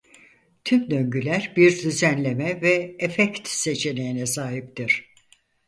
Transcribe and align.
Tüm 0.65 0.91
döngüler 0.91 1.53
bir 1.57 1.83
düzenleme 1.83 2.61
ve 2.61 2.95
efekt 2.99 3.47
seçeneğine 3.47 4.25
sahiptir. 4.25 5.11